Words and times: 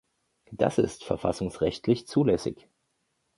Das 0.51 0.79
ist 0.79 1.03
verfassungsrechtlich 1.03 2.07
zulässig. 2.07 2.67